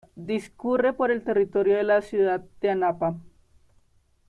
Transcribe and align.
Discurre 0.15 0.93
por 0.93 1.11
el 1.11 1.23
territorio 1.23 1.77
de 1.77 1.83
la 1.83 2.01
ciudad 2.01 2.43
de 2.59 2.71
Anapa. 2.71 3.19